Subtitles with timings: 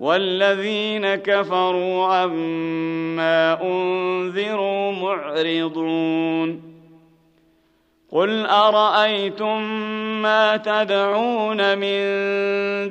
[0.00, 6.74] والذين كفروا عما أنذروا معرضون.
[8.14, 9.62] قل أرأيتم
[10.22, 11.98] ما تدعون من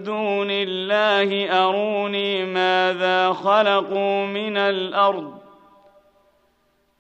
[0.04, 5.43] دون الله أروني ماذا خلقوا من الأرض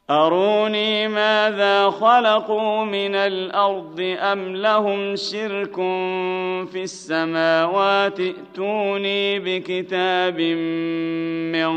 [0.10, 5.76] أروني ماذا خلقوا من الأرض أم لهم شرك
[6.72, 10.42] في السماوات؟ ائتوني بكتاب
[11.56, 11.74] من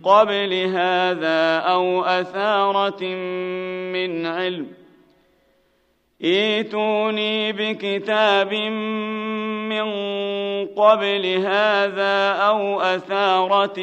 [0.00, 3.04] قبل هذا أو أثارة
[3.92, 4.85] من علم.
[6.24, 8.54] ائتوني بكتاب
[9.68, 9.86] من
[10.66, 13.80] قبل هذا أو أثارة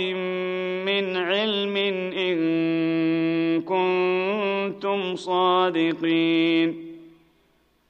[0.86, 1.78] من علم
[2.18, 6.94] إن كنتم صادقين.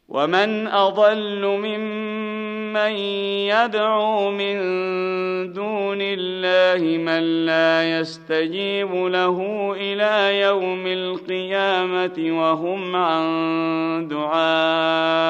[0.10, 2.33] ومن أضل ممن
[2.76, 4.56] يدعو من
[5.54, 9.38] دون الله من لا يستجيب له
[9.78, 15.30] إلى يوم القيامة وهم عن دعائهم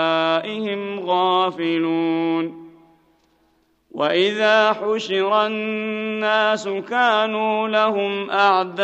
[1.00, 2.64] غافلون.
[3.92, 8.84] وإذا حشر الناس كانوا لهم أعداء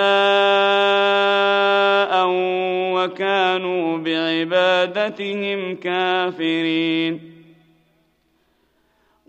[2.95, 7.38] وكانوا بعبادتهم كافرين.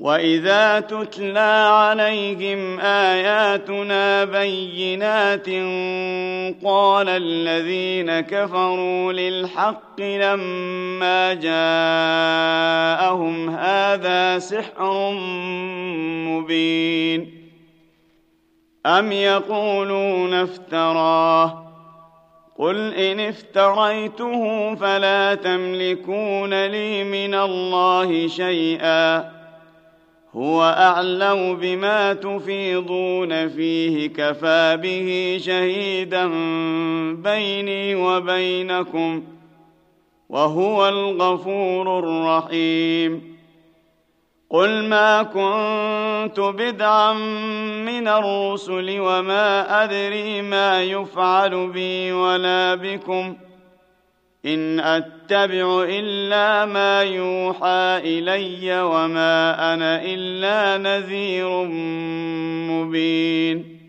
[0.00, 5.48] واذا تتلى عليهم اياتنا بينات
[6.64, 12.70] قال الذين كفروا للحق لما جاءهم
[13.50, 15.10] هذا سحر
[16.28, 17.40] مبين
[18.86, 21.66] ام يقولون افتراه
[22.58, 29.39] قل ان افتريته فلا تملكون لي من الله شيئا
[30.36, 36.26] هو أعلم بما تفيضون فيه كفى به شهيدا
[37.14, 39.22] بيني وبينكم
[40.28, 43.36] وهو الغفور الرحيم.
[44.50, 47.12] قل ما كنت بدعا
[47.84, 53.49] من الرسل وما أدري ما يفعل بي ولا بكم ۖ.
[54.46, 61.64] إن أتبع إلا ما يوحى إلي وما أنا إلا نذير
[62.70, 63.80] مبين.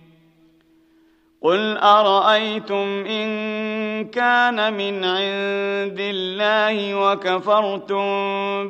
[1.42, 3.30] قل أرأيتم إن
[4.06, 8.04] كان من عند الله وكفرتم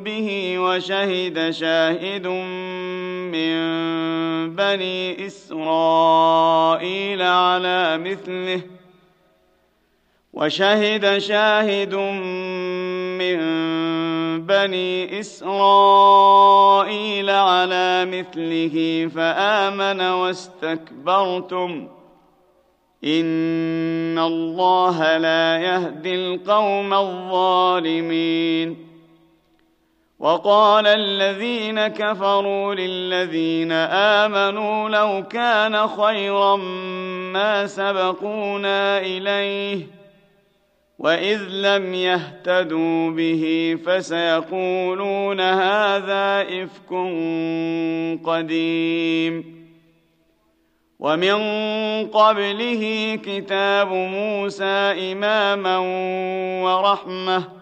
[0.04, 3.54] به وشهد شاهد من
[4.56, 8.62] بني إسرائيل على مثله
[10.32, 11.94] وشهد شاهد
[13.18, 13.38] من
[14.46, 21.88] بني إسرائيل على مثله فآمن واستكبرتم.
[23.04, 28.76] إن الله لا يهدي القوم الظالمين.
[30.18, 33.72] وقال الذين كفروا للذين
[34.22, 36.56] آمنوا لو كان خيرا
[37.36, 40.01] ما سبقونا إليه
[41.02, 46.90] واذ لم يهتدوا به فسيقولون هذا افك
[48.24, 49.62] قديم
[50.98, 51.36] ومن
[52.06, 55.78] قبله كتاب موسى اماما
[56.64, 57.61] ورحمه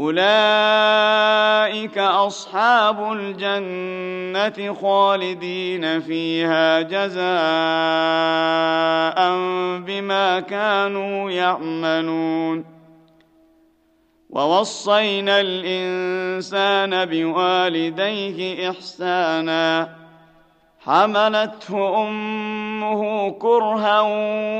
[0.00, 7.20] اولئك اصحاب الجنه خالدين فيها جزاء
[9.78, 12.64] بما كانوا يعملون
[14.30, 19.94] ووصينا الانسان بوالديه احسانا
[20.84, 24.00] حملته أمه كرها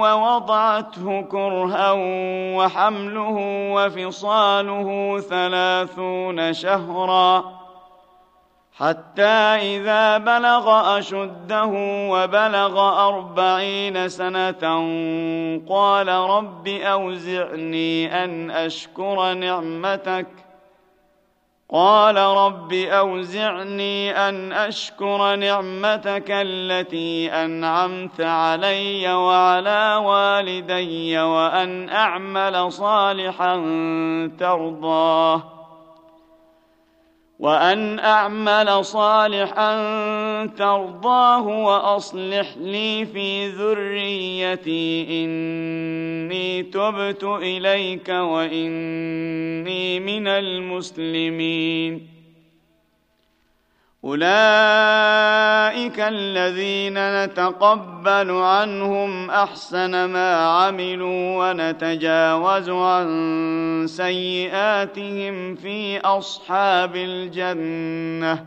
[0.00, 1.92] ووضعته كرها
[2.56, 3.36] وحمله
[3.74, 7.60] وفصاله ثلاثون شهرا
[8.76, 9.22] حتى
[9.76, 11.70] إذا بلغ أشده
[12.12, 14.64] وبلغ أربعين سنة
[15.68, 20.26] قال رب أوزعني أن أشكر نعمتك
[21.72, 33.54] قال رب أوزعني أن أشكر نعمتك التي أنعمت علي وعلى والدي وأن أعمل صالحا
[34.38, 35.59] ترضاه.
[37.40, 39.72] وأن أعمل صالحا
[40.46, 52.19] ترضاه وأصلح لي في ذريتي إني تبت إليك وإني من المسلمين
[54.04, 68.46] اولئك الذين نتقبل عنهم احسن ما عملوا ونتجاوز عن سيئاتهم في اصحاب الجنه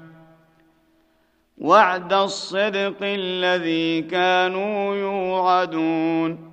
[1.58, 6.53] وعد الصدق الذي كانوا يوعدون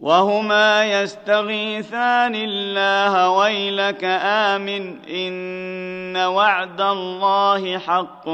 [0.00, 8.24] وهما يستغيثان الله ويلك آمن إن وعد الله حق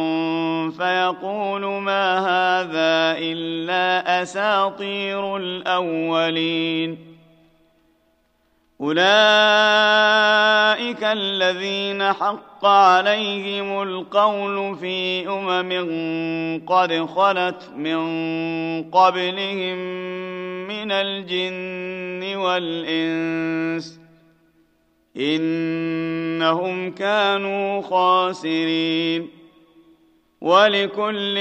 [0.79, 7.16] فيقول ما هذا إلا أساطير الأولين
[8.81, 8.99] اولئك
[11.03, 18.01] الذين حق عليهم القول في امم قد خلت من
[18.91, 19.79] قبلهم
[20.69, 24.01] من الجن والانس
[25.17, 29.29] انهم كانوا خاسرين
[30.41, 31.35] ولكل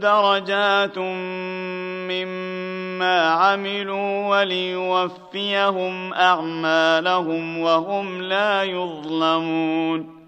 [0.00, 2.61] درجات مما
[3.02, 10.22] عملوا وليوفيهم أعمالهم وهم لا يظلمون.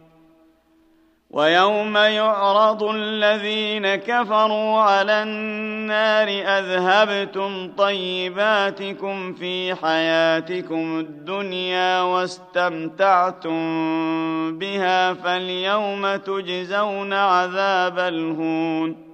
[1.35, 13.59] ويوم يعرض الذين كفروا على النار أذهبتم طيباتكم في حياتكم الدنيا واستمتعتم
[14.59, 19.13] بها فاليوم تجزون عذاب الهون.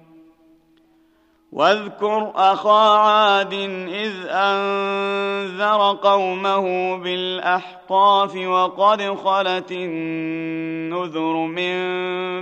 [1.51, 11.75] واذكر أخا عاد إذ أنذر قومه بالاحقاف وقد خلت النذر من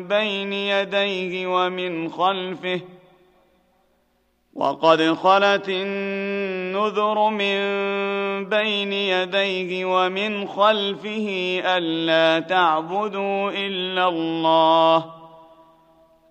[0.07, 2.81] بين يديه ومن خلفه
[4.53, 7.59] وقد خلت النذر من
[8.49, 11.27] بين يديه ومن خلفه
[11.65, 15.19] ألا تعبدوا إلا الله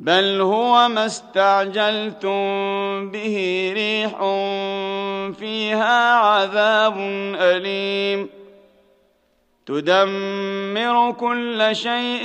[0.00, 2.40] بل هو ما استعجلتم
[3.10, 4.18] به ريح
[5.38, 6.94] فيها عذاب
[7.36, 8.28] أليم.
[9.66, 12.22] تدمر كل شيء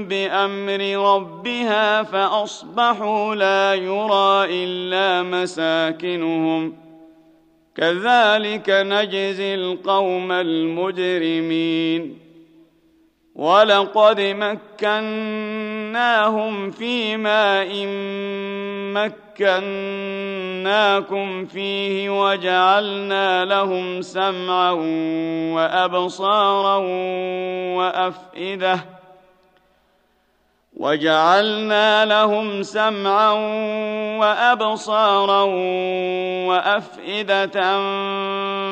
[0.00, 6.76] بأمر ربها فأصبحوا لا يرى إلا مساكنهم.
[7.76, 12.27] كذلك نجزي القوم المجرمين.
[13.38, 14.70] ولقد مكناهم
[16.70, 17.86] في ماء
[20.58, 24.70] مكناكم فيه وجعلنا لهم سمعا
[25.54, 26.76] وأبصارا
[27.76, 28.80] وأفئدة
[30.76, 33.32] وجعلنا لهم سمعا
[34.18, 35.42] وأبصارا
[36.48, 37.78] وأفئدة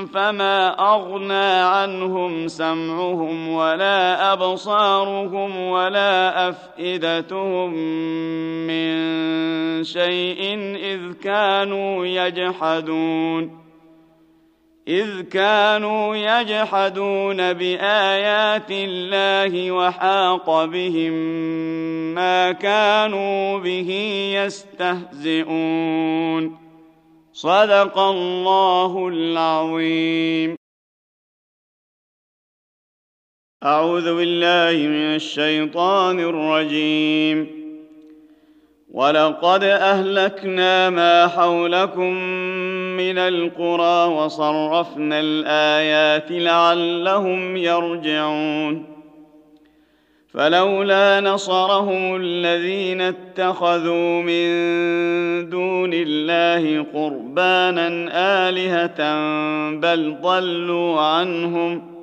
[0.04, 7.72] فما أغنى عنهم سمعهم ولا أبصارهم ولا أفئدتهم
[8.66, 13.66] من شيء إذ كانوا يجحدون
[14.88, 21.12] إذ كانوا يجحدون بآيات الله وحاق بهم
[22.14, 23.90] ما كانوا به
[25.16, 25.86] يستهزئون
[27.36, 30.56] صدق الله العظيم.
[33.64, 37.66] أعوذ بالله من الشيطان الرجيم.
[38.92, 42.12] ولقد أهلكنا ما حولكم
[42.96, 48.95] من القرى وصرفنا الآيات لعلهم يرجعون.
[50.28, 54.46] فلولا نصرهم الذين اتخذوا من
[55.48, 58.08] دون الله قربانا
[58.48, 59.00] آلهة
[59.76, 61.96] بل ضلوا عنهم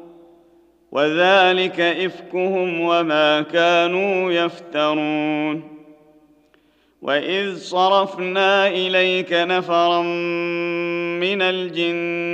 [0.92, 5.74] وذلك إفكهم وما كانوا يفترون
[7.01, 10.01] وإذ صرفنا إليك نفرا
[11.22, 12.33] من الجن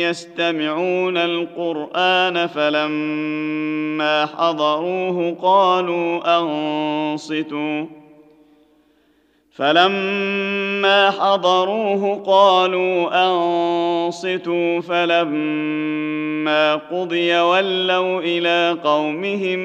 [0.00, 7.86] يستمعون القرآن فلما حضروه قالوا أنصتوا
[9.52, 19.58] فلما حضروه قالوا أنصتوا فلما قضي ولوا إلى قومهم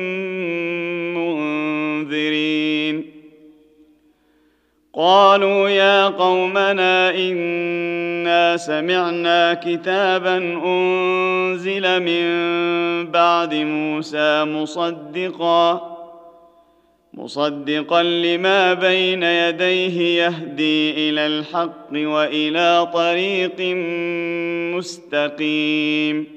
[1.17, 3.16] منذرين
[4.97, 12.25] قالوا يا قومنا إنا سمعنا كتابا أنزل من
[13.11, 15.97] بعد موسى مصدقا
[17.13, 23.61] مصدقا لما بين يديه يهدي إلى الحق وإلى طريق
[24.75, 26.36] مستقيم.